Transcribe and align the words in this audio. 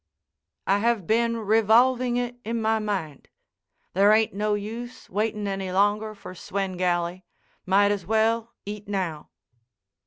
"I 0.65 0.79
have 0.79 1.05
been 1.05 1.37
revolving 1.37 2.17
it 2.17 2.37
in 2.43 2.59
my 2.59 2.79
mind. 2.79 3.27
There 3.93 4.11
ain't 4.11 4.33
no 4.33 4.55
use 4.55 5.07
waitin' 5.11 5.47
any 5.47 5.71
longer 5.71 6.15
for 6.15 6.33
Swengalley. 6.33 7.23
Might 7.67 7.91
as 7.91 8.07
well 8.07 8.51
eat 8.65 8.87
now." 8.87 9.29